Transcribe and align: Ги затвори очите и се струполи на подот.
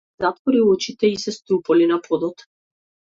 Ги 0.21 0.25
затвори 0.25 0.61
очите 0.61 1.07
и 1.15 1.19
се 1.25 1.31
струполи 1.35 1.87
на 1.91 1.99
подот. 2.09 2.47